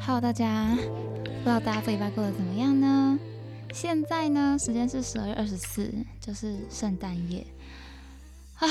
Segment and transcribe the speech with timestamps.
[0.00, 0.74] Hello，大家，
[1.24, 3.18] 不知道大家这礼拜过得怎么样呢？
[3.74, 7.46] 现在呢，时间是十二月二十四，就是圣诞夜
[8.54, 8.66] 啊。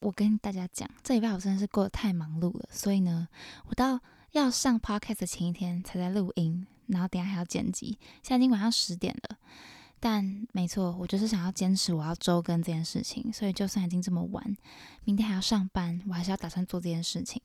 [0.00, 3.28] 我跟大家讲，这礼拜我真的是过得太忙碌了，所以呢，
[3.66, 4.00] 我到
[4.30, 7.98] 要上 podcast 前一天才在录音，然后等下还要剪辑。
[8.22, 9.36] 现在已经晚上十点了，
[10.02, 14.56] 但没错，我就是想要坚持我要周更这件事情，所以就算已经这么晚，
[15.04, 17.40] 明天还要上班，我还是要打算做这件事情。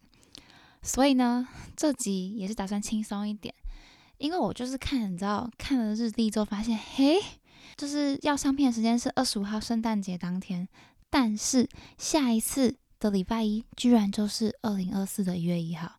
[0.81, 3.53] 所以呢，这集也是打算轻松一点，
[4.17, 7.19] 因为我就是看，你知道，看了日历之后发现，嘿，
[7.75, 10.67] 就是要上片的时间是二十五号圣诞节当天。
[11.09, 15.91] 但是下一次的礼拜一居然就是二零二四的一月一号，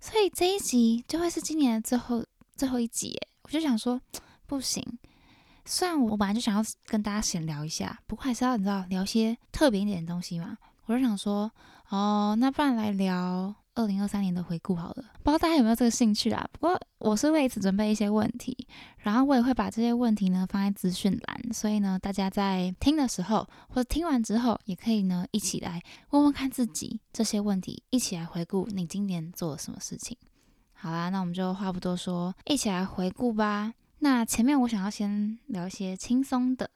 [0.00, 2.24] 所以这一集就会是今年的最后
[2.56, 3.18] 最后一集。
[3.42, 4.00] 我就想说，
[4.46, 4.82] 不行，
[5.68, 10.56] 虽然我本来就想要跟大家闲聊一下，不过还是要你知道聊些特别一点的东西嘛。
[10.86, 11.52] 我就想说，
[11.90, 13.54] 哦，那不然来聊。
[13.74, 16.44] 二零二三年的回顾好了，不知道大家有没有这个兴趣啊？
[16.50, 25.80] 不过我是为此准备一些问题，然后我也会把这些问题呢放在资讯栏，所以呢，大家在听的时候或者听完之后，也可以呢一起来
[26.10, 30.16] 问问看自己这些问题，一起来回顾你今年做了什么事情。
[30.72, 33.74] 好啦，那我们就话不多说，一起来回顾吧。
[34.00, 36.70] 那前面我想要先聊一些轻松的。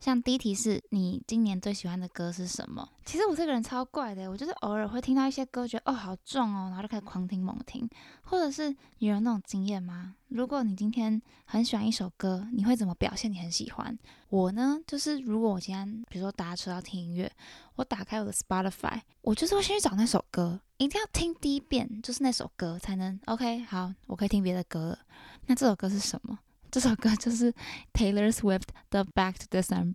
[0.00, 2.86] 像第一题是你今年最喜欢的歌是什么？
[3.06, 7.88] 其实我这个人超怪的，我就是偶尔会听到一些歌，觉得哦好重哦，然后就开始狂听猛听。
[8.22, 10.14] 或者是你有那种经验吗？
[10.28, 13.98] 如果你今天很喜欢一首歌，你会怎么表现你很喜欢？
[14.28, 17.32] 我呢，就是如果我今天比如说搭车要听音乐，
[17.76, 24.98] 我打开我的 Spotify，我就是会先去找那首歌，一定要听第一遍，就是那首歌才能 OK 好，我可以听别的歌了。
[25.46, 26.38] 那这首歌是什么？
[26.74, 27.54] 这首歌就是
[27.92, 29.92] Taylor Swift 的《Back to December》。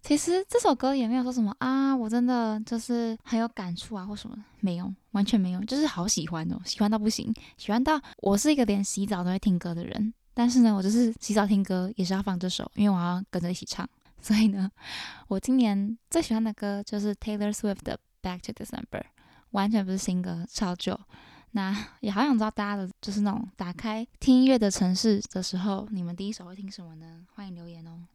[0.00, 10.14] 其实这首歌也没有说什么啊，我真的就是很有感触啊，或什么没有，完全没有，就是好喜欢哦，喜欢到不行，喜欢到我是一个连洗澡都会听歌的人。
[10.32, 13.86] 但是呢，我就是洗澡听歌也是要放这首，因为我要跟着一起唱。
[14.22, 14.70] 所以呢，
[15.28, 19.02] 我今年最喜欢的歌就是 Taylor Swift 的《Back to December》，
[19.50, 20.98] 完全不是新歌，超旧。
[21.52, 27.26] 那也好想知道大家的，就是那种打开听音乐的城市的时候，你们第一首会听什么呢？
[27.34, 28.06] 欢迎留言哦。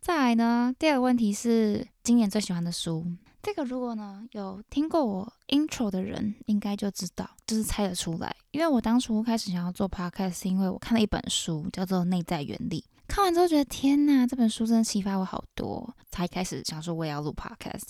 [0.00, 3.06] 再来呢，第二个问题是今年最喜欢的书。
[3.42, 8.34] 这个如果呢有听过我 intro 的人，应该就知道，就是猜得出来。
[8.50, 12.80] 因为我当初开始想要做 podcast，是因为我看了一本书，叫做《内在原理》。
[13.06, 17.88] 看完之后觉得天呐，这本书真的启发我好多，才开始想说我也要录 podcast。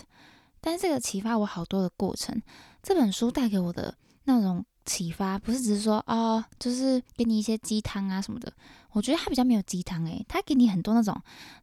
[0.61, 2.41] 但是这个启发我好多的过程，
[2.83, 3.97] 这本书带给我的。
[4.29, 8.53] 那种启发不是只是说哦，就是给你一些鸡汤啊什么的。
[8.93, 11.19] 我觉得他比较没有鸡汤诶，他给你很多那种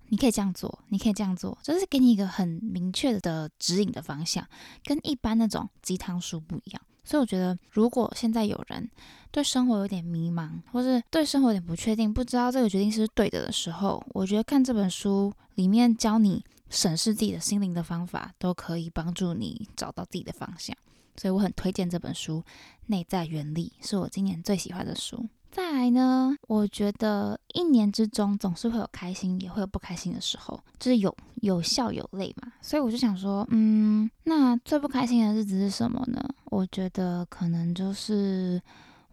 [0.10, 4.46] 你可以这样做，你可以这样做，就是给你一个很明确的指引的方向，
[4.84, 6.82] 跟一般那种鸡汤书不一样。
[7.04, 8.90] 所以我觉得，如果现在有人
[9.30, 20.76] 对生活有点迷茫，或是对生活有点不确定，不知道这个决定是对的的时候，我觉得看这本书里面教你审视自己的心灵的方法，都可以帮助你找到自己的方向。
[21.16, 22.40] 所以我很推荐这本书
[22.88, 25.28] 《内在原理》，是我今年最喜欢的书。
[25.52, 32.52] 再来呢，我觉得一年之中总是会有开心，也会有不开心的时候，就是有有笑有泪嘛。
[32.62, 36.22] 所以我就想说，嗯，那最不开心的日子是什么呢？
[36.46, 38.62] 我觉得可能就是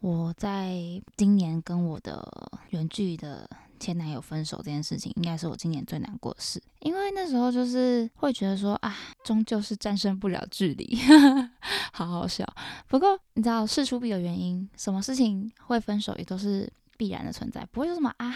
[0.01, 0.75] 我在
[1.17, 3.49] 今年跟我的远距的。
[3.83, 10.97] 前男友分手这件事情，应该是我今年最难过的事，因为那时候就是会觉得说啊，终究是战胜不了距离，
[11.93, 12.45] 好好笑。
[12.89, 18.35] 不过你知道事出必有原因，什么事情会分手也都是必然的存在，不会说什么啊，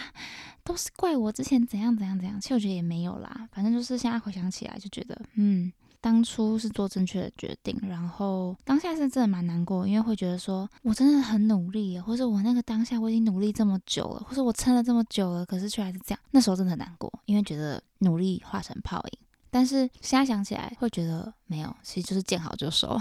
[0.63, 2.39] 都是怪我之前怎样怎样怎样。
[2.39, 5.71] 其实我觉得也没有啦，反正就是现在回想起来就觉得，嗯。
[5.99, 19.26] 当初是做正确的决定，然后当下是真的蛮难过，因为会觉得说我真的很努力，或者我那个当下我已经努力这么久了，或者我撑了这么久了，可是却还是这样，那时候真的很难过，因为觉得努力化成泡影。
[19.49, 22.99] 但是现在想起来，会觉得没有，其实就是见好就收。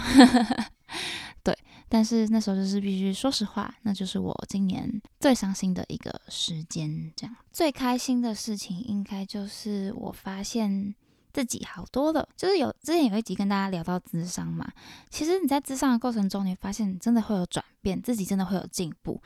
[1.43, 1.57] 对，
[1.89, 7.13] 但是那时候就是必须说实话，那就是我今年最伤心的一个时间。
[7.17, 10.95] 这样最开心的事情，应该就是我发现。
[11.33, 14.73] 自己好多了，就是有之前有一集跟大家聊到智商嘛，
[15.11, 19.21] 其实你在智商的过程中，你发现真的会有转变，自己真的会有进步。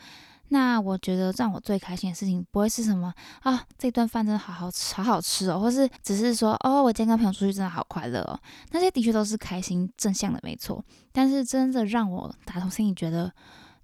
[0.52, 3.12] 那我觉得让我最开心的事情，不会是什么
[3.42, 8.38] 啊，这顿饭真的好好吃，好好吃哦，或是只是说哦，我今天跟朋友出去真的好快乐哦，
[8.72, 10.84] 那些的确都是开心正向的，没错。
[11.12, 13.32] 但是真的让我打从心里觉得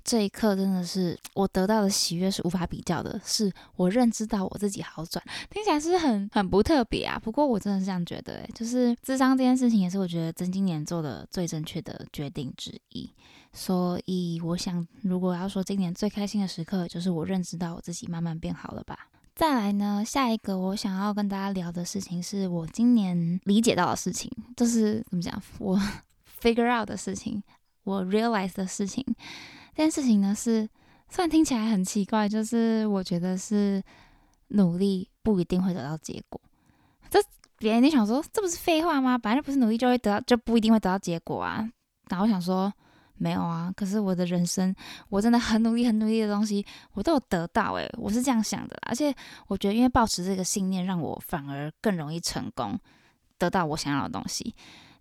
[0.06, 5.20] 这一刻真的是我得到的喜悦是无法比较的，是我认知到我自己好转，
[5.50, 7.18] 听起来是很很不特别啊。
[7.18, 13.10] 不过我真的是这样觉得，就是智商这件事情也是我觉得真今年做的最正确的决定之一。
[13.52, 19.08] 所以我想，如果要说今年最开心的时刻，就是我认知到我自己慢慢变好了吧。
[19.34, 25.76] 再来呢，下一个我想要跟大家聊的事情，是我今年理解到的事情，就是怎么讲，我
[26.40, 27.42] figure out 的事情，
[27.82, 29.04] 我 realize 的事情。
[29.76, 30.69] 这件事情呢，是
[31.11, 33.82] 虽然听起来很奇怪，就是我觉得是
[34.49, 36.40] 努力不一定会得到结果。
[37.11, 37.23] 这
[37.58, 39.19] 别人你想说，这不是废话吗？
[39.19, 41.70] 本来就不是努力就会得到，就不一定会得到结果啊。
[42.08, 42.73] 然后我想说。
[43.19, 44.76] 没有啊，可是我的人生，
[45.08, 46.62] 我真的很努力、很努力的东西，
[46.93, 49.11] 我都有得到诶，我是这样想的，而且
[49.46, 52.78] 我觉得，因为保持这个信念，让我反而更容易成功，
[53.38, 54.55] 得到我想要的东西。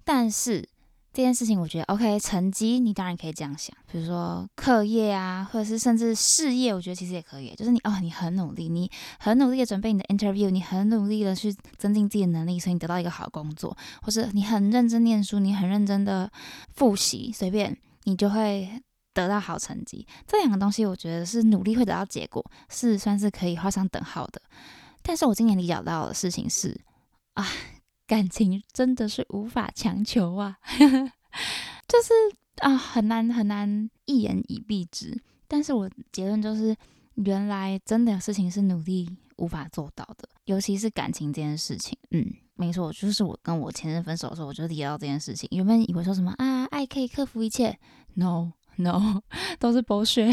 [0.06, 0.66] 但是
[1.16, 16.30] 这件事情，我觉得 OK，成绩你当然可以这样想，比如说课业啊，或者是甚至事业，我觉得其实也可以，就是你哦，你很努力，你很努力的准备你的 interview，你很努力的去增进自己的能力，所以你得到一个好工作，或是你很认真念书，你很认真的
[16.76, 17.78] 复习，随便。
[18.08, 18.70] 你就会
[19.16, 24.40] 得到好成绩，这两个东西我觉得是努力会得到结果，是算是可以画上等号的。
[25.02, 26.80] 但是我今年理解到的事情是，
[27.34, 27.48] 啊，
[28.08, 30.58] 感情真的是无法强求啊，
[31.88, 32.14] 就是
[32.58, 35.22] 啊，很难很难一言以蔽之。
[35.48, 36.76] 但是我结论就是，
[37.16, 42.26] 原来真的事情是努力无法做到的，尤其是感情这件事情，嗯。
[42.58, 45.46] 没错，就是我跟我前任分手的时候，我就提到这件事情。
[45.52, 47.78] 原本以为说什么啊，爱可以克服一切
[48.14, 49.22] ，no no，
[49.60, 50.32] 都是剥削。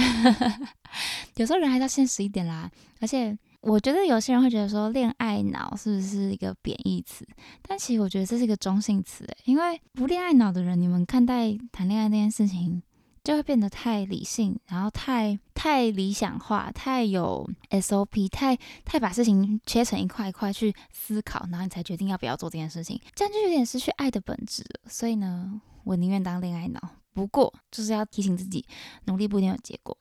[1.34, 2.70] 有时候人还是要现实一点啦。
[3.00, 7.26] 而且我觉得有些人会觉得说恋爱脑是不是一个贬义词？
[7.62, 12.82] 但其实我觉得这是一个中性词，因为不恋爱脑的人，你们看待谈恋爱这件事情。
[13.25, 24.65] 就会变得太理性，然后太太理想化，太有 SOP，太太把事情切成一块一块去思考，然后你才决定要不要做这件事情，这样就有点失去爱的本质。
[24.88, 26.81] 所以呢，我宁愿当恋爱脑，
[27.15, 28.67] 不过就是要提醒自己，
[29.05, 29.97] 努力不一定有结果，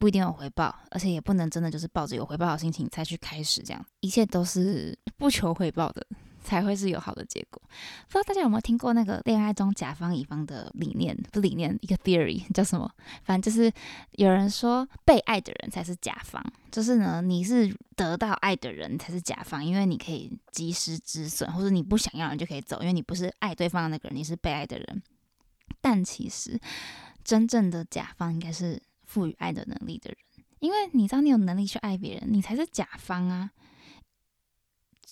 [0.00, 6.04] 不一定有回报，而且也不能真的就是抱着有回报的心情才去开始，这样一切都是 不求回报的。
[6.42, 7.60] 才会是有好的结果。
[8.08, 11.14] 不知道大家有没有听过那个恋爱中甲方乙方的理念？
[11.30, 12.90] 不理念，一个 theory 叫什么？
[13.22, 13.70] 反正就是
[14.12, 16.42] 有人说被爱的人才是甲方，
[16.72, 25.02] 就是呢，你是得到爱的人才是甲方，因为你可以及时止损，或者你不想要人就可以走，因为你不是爱对方的那个人，你是被爱的人。
[25.82, 26.58] 但其实
[27.22, 28.80] 真正的甲方应该是
[29.10, 30.18] 赋予爱的能力的人，
[30.60, 33.50] 因为你知道你有能力去爱别人，你才是甲方啊。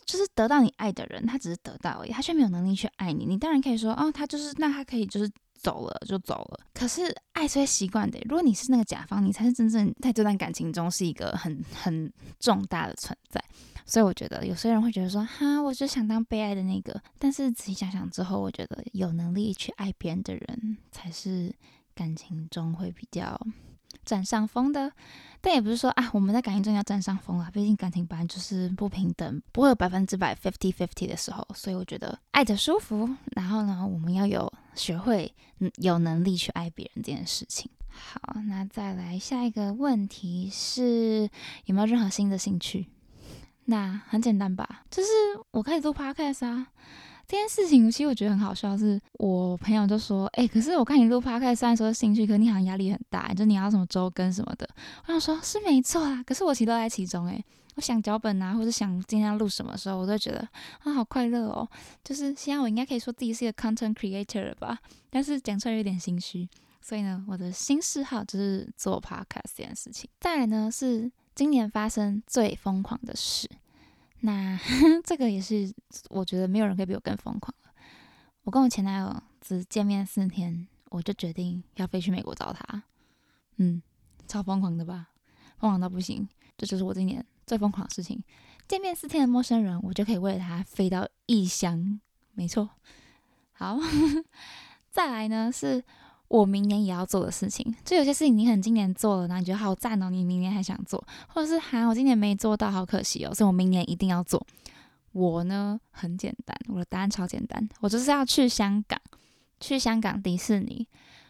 [0.06, 3.26] 就是得到你爱的人，他只是得到而已，他却没有能力去爱你。
[3.26, 6.60] 你当然可以说，哦，他就是那他可以就是走了就走了。
[6.72, 8.18] 可是爱是会习惯的。
[8.22, 13.42] 如果你是那个甲方，你才是真正在这段感情中是一个很很重大的存在。
[13.84, 17.02] 所以我觉得有些人会觉得说，哈，我就想当被爱的那个。
[17.18, 21.54] 但是仔细想想之后，我觉得有能力去爱别人的人，才是
[21.94, 23.38] 感情中会比较。
[24.04, 24.92] 占上风的，
[25.40, 27.50] 但也不是说啊，我们在感情中要占上风啊。
[27.52, 31.46] 毕竟感情本来就是不平等，不会有百分之百 fifty fifty 的时候。
[31.54, 35.34] 所以我觉得爱的舒服，然后呢，我们要有学会
[35.76, 37.70] 有能力去爱别人这件事情。
[37.88, 41.28] 好，那再来下一个问题是
[41.64, 42.86] 有没有任何新的兴趣？
[43.64, 45.08] 那很简单吧，就是
[45.50, 46.68] 我开始做 podcast 啊。
[47.28, 54.66] 这件事情其实我觉得很好笑，是我朋友就说：“哎，可是我看你录 podcast 虽然说兴趣，可你好像压力很大，就你要什么周更什么的。”
[55.06, 57.44] 我想说，是没错啊，可是我其实都在其中哎。
[57.74, 60.38] 我想脚本啊，或者想今天要录什么时候，我都觉得
[60.84, 61.68] 啊，好快乐哦。
[62.02, 64.78] 就是现在我应该可以说自己是一个 content creator 了吧，
[65.10, 66.48] 但是讲出来有点心虚。
[66.80, 70.08] 所以呢，我的新嗜好就是做 podcast 这件事情。
[70.18, 73.48] 再来呢，是今年发生最疯狂的事。
[74.20, 74.58] 那
[75.04, 75.72] 这个也是，
[76.10, 77.70] 我觉得没有人可以比我更疯狂了。
[78.42, 82.82] 我跟我前男友只见面四天，我就决定要飞去美国找他。
[83.56, 83.82] 嗯，
[84.26, 85.10] 超疯狂的吧？
[85.58, 86.28] 疯狂到不行！
[86.56, 88.22] 这就是我今年最疯狂的事情。
[88.66, 92.00] 见面四天的陌生人，我就可以为了他飞到异乡。
[92.32, 92.70] 没错。
[93.52, 93.78] 好，
[94.90, 95.84] 再来呢是。
[96.28, 104.46] 我明年也要做的事情，就有些事情你很今年做了，然后你觉得好赞哦，你明年还想做，或者是哈，我今年没做到，好可惜哦，所以我明年一定要做。
[105.12, 109.00] 我呢很简单，我的答案超简单，我就是要去香港，
[109.58, 110.86] 去香港迪士尼。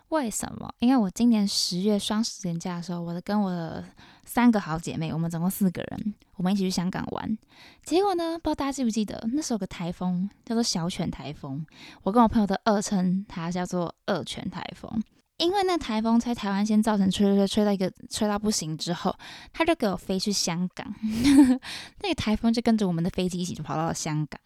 [0.09, 0.69] 为什么？
[0.78, 3.85] 因为我今年十月双十连假的时候，我的跟我的
[4.28, 7.38] 三个好姐妹，我们总共四个人，我们一起去香港玩。
[7.82, 11.64] 结果呢，不知道大家记不记得，那时候有个台风叫做小犬台风，
[12.02, 15.02] 我跟我朋友的二称它叫做二犬台风。
[15.38, 19.16] 因为那台风在台湾先造成吹吹吹吹到一个吹到不行之后，
[19.52, 20.94] 他就给我飞去香港，
[22.02, 24.38] 那个台风就跟着我们的飞机一起就跑到了香港，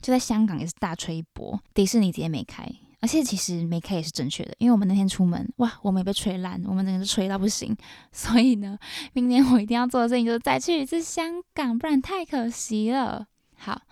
[0.00, 2.70] 就在香港也是大吹一波，迪士尼直接没开，
[3.04, 7.76] 而且其实没开也是正确的，因为我们那天出门哇，我们也被吹烂，我们整个是吹到不行，
[8.10, 8.78] 所以呢，
[9.12, 13.26] 明年我一定要做的事情就是再去一次香港，不然太可惜了。
[13.58, 13.82] 好，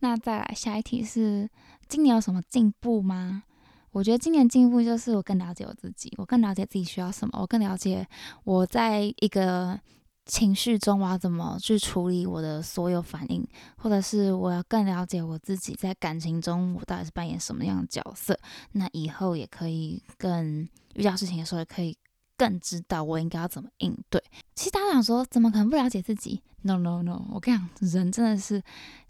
[0.00, 1.48] 那再来下一题是，
[1.88, 3.44] 今年有什么进步吗？
[3.92, 8.06] 我觉得今年进步就是我更了解我自己，我更了解自己需要什么，我更了解
[8.44, 9.80] 我在一个
[10.24, 18.38] 情绪中我要怎么去处理我的所有反应，或者是我要更了解我自己在感情中我到底是扮演什么样的角色，
[18.72, 21.96] 那以后也可以更遇到事情的时候也可以。
[22.34, 24.20] 更知道我应该要怎么应对。
[24.56, 27.22] 其实大家想说，怎么可能不了解自己？No No No！
[27.30, 28.60] 我跟你讲，人真的是，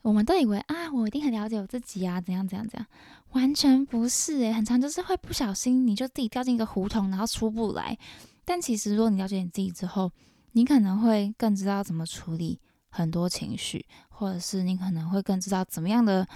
[0.02, 2.87] 我们都以为啊，我一定很了解我自己啊，怎样怎样怎样，
[3.31, 7.97] 完全不是诶，很常就是会不小心你就自己掉进一个胡同，然后出不来。
[8.45, 10.12] 但其实如果你了解你自己之后，
[10.53, 16.27] 你可能会更知道怎么处理很多情绪，或者是你可能会更知道怎么样的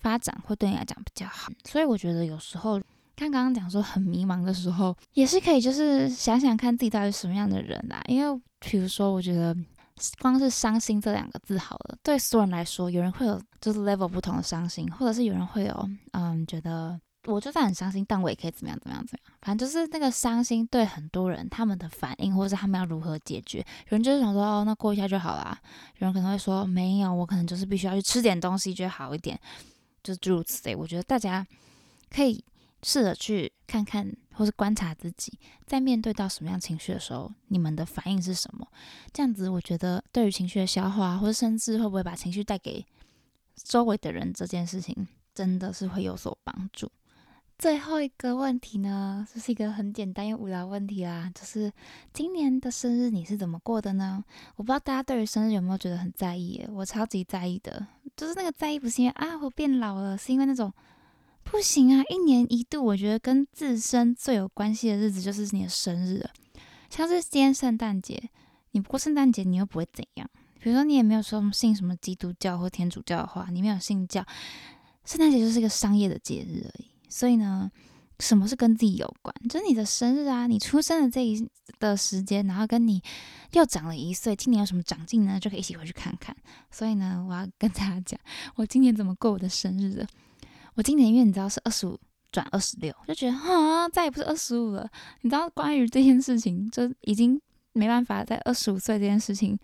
[0.00, 1.50] 发展会对你来讲比较好。
[1.64, 2.80] 所以我觉得有时候。
[3.18, 7.98] 看刚刚讲说很迷茫的时候，也是可以，就是想想看自己到底什么样的人啦。
[8.08, 9.56] 因为比如说，我觉得
[10.18, 19.38] 光是伤心这两个字好了，对所有人来说，有人会有就是 level 不同的伤心，或者是有人会有嗯，觉得我就算很伤心，但我也可以怎么样怎么样怎么样。
[19.42, 25.58] 反正就是那个伤心对很多人他们的反应，或是他们要如何解决，有人就是想说哦，那过一下就好啦。
[25.98, 29.38] 有人可能会说没有，我可能就是必须要去吃点东西，觉得好一点，
[30.02, 30.74] 就诸如此类。
[30.74, 31.46] 我觉得大家
[32.10, 32.44] 可以。
[32.82, 38.68] 试着去看看，或是观察自己，在面对到什么样情绪的时候，你们的反应是什么？
[39.12, 42.84] 这样子，我觉得对于情绪的消化，或者甚至会不会把情绪带给
[43.56, 46.88] 周围的人，这件事情真的是会有所帮助。
[47.58, 51.72] 最后一个问题呢，这是一个很简单又无聊问题啦，就是
[52.12, 54.24] 今年的生日你是怎么过的呢？
[54.56, 56.64] 我不知道大家对于生日有没有觉得很在意？
[56.70, 57.86] 我超级在意的，
[58.16, 60.72] 就是那个在意不是因为啊我变老了，是因为那种。
[61.48, 62.02] 不行啊！
[62.10, 66.30] 一年一度，我觉得跟自身最有关系的日子就是你的生日了。
[66.90, 68.20] 像是今天圣诞节，
[68.72, 70.28] 你不过圣诞节，你又不会怎样。
[70.58, 74.26] 比如说，你也没有说信什么基督教或天主教的话，你没有信教，
[75.04, 76.90] 圣诞节就是一个商业的节日而已。
[77.08, 77.70] 所以呢，
[78.20, 79.34] 什么是跟自己有关？
[79.48, 81.48] 就是你的生日啊，你出生的这一
[81.78, 83.02] 的时间，然后跟你
[83.52, 85.38] 又长了一岁，今年有什么长进呢？
[85.38, 86.36] 就可以一起回去看看。
[86.70, 88.18] 所以呢，我要跟大家讲，
[88.54, 90.06] 我今年怎么过我的生日的。
[90.74, 91.98] 我今年因为你知道是二十五
[92.30, 94.88] 转二十六，就觉得啊再也不是二十五了。
[95.22, 97.40] 你知道关于这件事情，就已经
[97.72, 99.58] 没办法在二十五岁这件事情，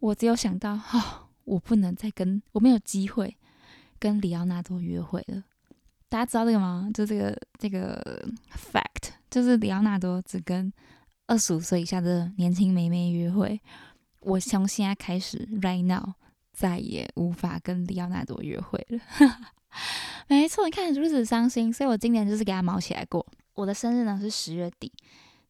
[0.00, 3.36] 我只有想到哈，我不能再跟我没有机会
[4.00, 5.44] 跟里奥纳多约会了。
[6.08, 6.90] 大家知道这个吗？
[6.94, 8.26] 就这个这个
[8.72, 10.72] fact，就是里奥纳多只跟
[11.26, 13.60] 二十五岁以下的年轻妹妹约会。
[14.20, 16.14] 我从现在开始，right now，
[16.52, 19.00] 再也无法跟里奥纳多约会了。
[20.28, 23.24] 没错，你看如此伤心，所以我今年就是给他毛起来过。
[23.54, 24.92] 我的生日呢是十月底，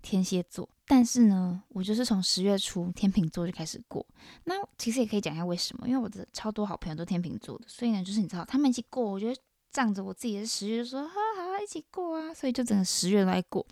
[0.03, 4.05] 天蝎座，但是呢，我就是从十月初天秤座就开始过。
[4.45, 9.41] 那其实也可以讲一下为什么，因为我的超多好朋友都天秤座的，所以呢，就是你知道他们一起过，我觉得
[9.79, 13.65] 仗着我自己是十月，说好好一起过啊，所以就整个十月来过。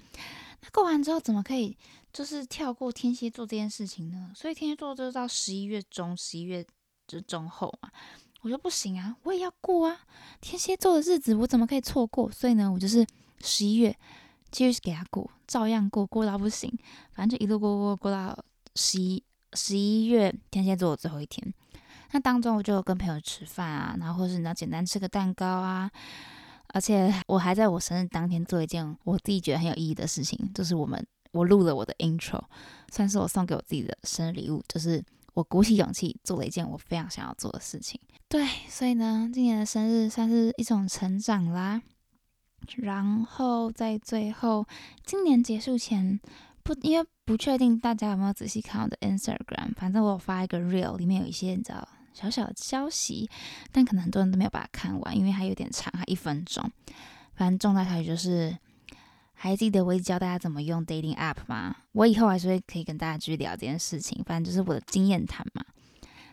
[0.60, 1.76] 那过完之后，怎么可以
[2.12, 4.30] 就是跳过天蝎座这件事情呢？
[4.32, 6.64] 所以天蝎座就是到十一月中，十一月
[7.08, 7.90] 就中后嘛。
[8.42, 10.02] 我说不行啊，我也要过啊！
[10.40, 12.30] 天蝎座的日子我怎么可以错过？
[12.30, 13.04] 所以呢，我就是
[13.40, 13.98] 十一月
[14.52, 16.72] 继续给他过，照样过，过到不行，
[17.14, 18.38] 反正就一路过过过到
[18.76, 19.20] 十一
[19.54, 21.52] 十一月天蝎座的最后一天。
[22.12, 25.90] 那当中我就跟朋友吃饭啊，然后或是你要简单吃个蛋糕啊，
[26.68, 32.42] 而且我还在我生日当天做一件我自己觉得很有意义的事情，就是我们我录了我的 intro，
[32.90, 35.04] 算是我送给我自己的生日礼物，就是。
[35.36, 41.82] 我鼓起勇气做了一件我非常想要做的事情，对，所以呢，今年的生日算是一种成长啦。
[42.76, 44.66] 然后在最后，
[45.04, 46.18] 今年结束前，
[46.66, 53.30] 不，因为不确定大家有没有仔细看我的 Instagram，反正我有发一个 Real，里面有一些你知道小小的消息，
[53.70, 56.68] 但可能很多人都没有把它看完，因为它有点长，还一分钟。
[57.34, 58.58] 反正重大消息就是。
[59.38, 61.76] 还记得我一直教大家怎么用 dating app 吗？
[61.92, 65.62] 我以后还是会可以跟大家继续聊这件事情，反正就是我的经验谈嘛。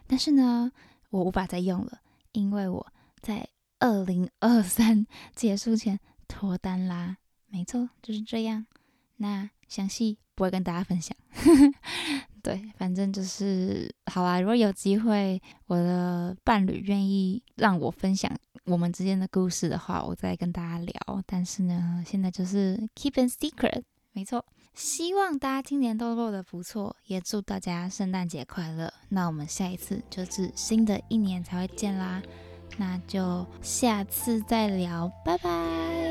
[0.08, 0.72] 但是呢，
[1.10, 2.00] 我无法再用了，
[2.32, 2.88] 因为我
[3.20, 3.46] 在
[3.80, 6.00] 二零二三结束前
[6.30, 7.18] 脱单啦。
[7.48, 8.66] 没错，就是这样。
[9.18, 11.18] 那详细不会跟大家分享。
[12.44, 14.40] 对，反正就是好啦。
[14.40, 18.32] 如果有机会，我的伴侣愿意让我分享。
[18.66, 21.24] 我们之间的故事的话，我再跟大家聊。
[21.26, 24.46] 但是呢，现在就是 keep a secret，没错。
[24.76, 28.94] 希望大家今年都过得不错，也祝大家圣诞节快乐。
[29.10, 32.22] 那我们下一次就是新的一年才会见啦，
[32.78, 36.03] 那就下次再聊，拜拜。